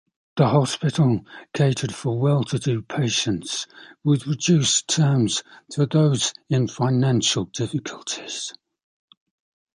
The 0.35 0.47
hospital 0.47 1.21
catered 1.53 1.93
for 1.93 2.19
well-to-do 2.19 2.81
patients, 2.81 3.67
with 4.03 4.25
reduced 4.25 4.87
terms 4.87 5.43
for 5.75 5.85
those 5.85 6.33
in 6.49 6.67
financial 6.69 7.45
difficulties. 7.45 8.51